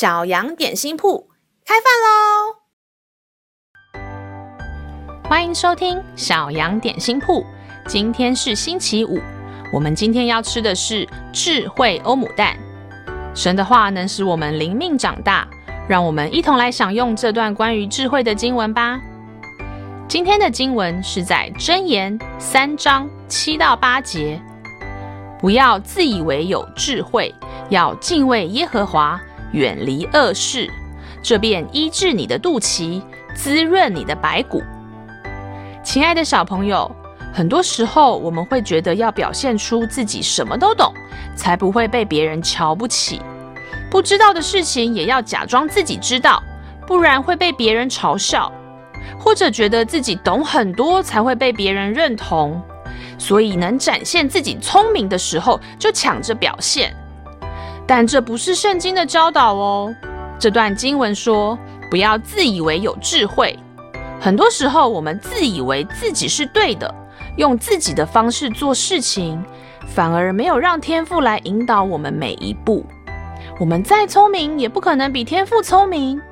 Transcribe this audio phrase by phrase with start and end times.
[0.00, 1.28] 小羊点心铺
[1.66, 2.56] 开饭喽！
[5.28, 7.44] 欢迎收听小羊点心铺。
[7.86, 9.20] 今天是星期五，
[9.70, 12.56] 我们今天要吃的是智慧欧姆蛋。
[13.34, 15.46] 神的话能使我们灵命长大，
[15.86, 18.98] 让我们一同来享用这段关于智慧的经文吧。
[20.08, 24.40] 今天的经文是在箴言三章七到八节。
[25.38, 27.34] 不要自以为有智慧，
[27.68, 29.20] 要敬畏耶和华，
[29.52, 30.70] 远离恶事，
[31.22, 33.02] 这便医治你的肚脐，
[33.34, 34.62] 滋润你的白骨。
[35.82, 36.90] 亲爱的小朋友，
[37.32, 40.92] 很多时候我们会觉得要表现出自己什么都懂，
[41.34, 43.20] 才不会被别人瞧不起。
[43.90, 46.42] 不知道的事情也要假装自己知道，
[46.86, 48.52] 不然会被别人嘲笑。
[49.18, 52.62] 或者觉得自己懂很多，才会被别人认同。
[53.18, 56.94] 所以能展现自己聪明的时候，就抢着表现。
[57.90, 59.92] 但这不是圣经的教导哦。
[60.38, 61.58] 这段经文说，
[61.90, 63.58] 不要自以为有智慧。
[64.20, 66.94] 很多时候，我们自以为自己是对的，
[67.36, 69.44] 用自己的方式做事情，
[69.88, 72.86] 反而没有让天父来引导我们每一步。
[73.58, 76.22] 我们再聪明，也不可能比天父聪明。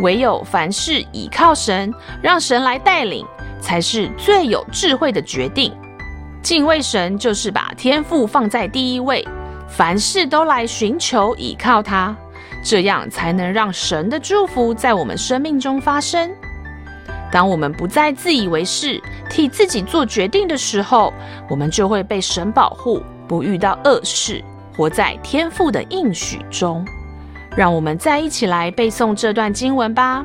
[0.00, 3.26] 唯有凡事倚靠神，让神来带领，
[3.60, 5.70] 才是最有智慧的决定。
[6.42, 9.22] 敬畏神就是把天父放在第一位，
[9.76, 12.16] 凡事都来寻求倚靠他，
[12.62, 16.30] 这样才能让神的祝福在我们生命中发生。
[17.32, 21.12] 当我们不再自以为是，替自己做决定的时候，
[21.50, 24.40] 我们就会被神保护，不遇到恶事，
[24.76, 26.86] 活在天父的应许中。
[27.56, 30.24] 让我们再一起来背诵这段经文吧，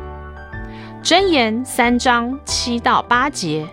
[1.06, 3.68] 《箴言》三章七到八节。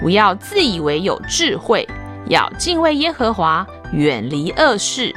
[0.00, 1.86] 不要自以为有智慧，
[2.26, 5.14] 要敬畏耶和华，远离恶事，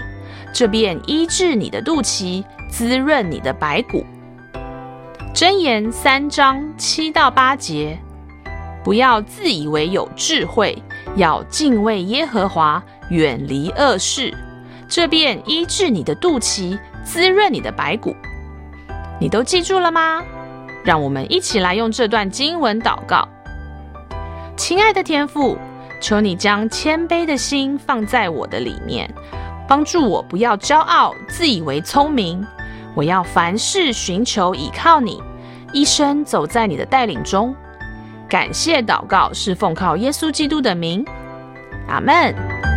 [0.53, 4.05] 这便医治你的肚脐，滋润你的白骨。
[5.33, 7.97] 箴言三章七到八节。
[8.83, 10.75] 不要自以为有智慧，
[11.15, 14.33] 要敬畏耶和华，远离恶事，
[14.87, 18.15] 这便医治你的肚脐，滋润你的白骨。
[19.19, 20.23] 你都记住了吗？
[20.83, 23.27] 让我们一起来用这段经文祷告。
[24.57, 25.59] 亲爱的天父，
[26.01, 29.09] 求你将谦卑的心放在我的里面，
[29.67, 32.45] 帮助我不要骄傲，自以为聪明。
[32.93, 35.21] 我要凡事寻求倚靠你，
[35.71, 37.55] 一生走在你的带领中。
[38.27, 41.05] 感谢祷告是奉靠耶稣基督的名，
[41.87, 42.70] 阿门。